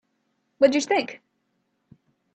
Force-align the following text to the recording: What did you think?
What 0.57 0.69
did 0.71 0.81
you 0.81 0.81
think? 0.87 1.21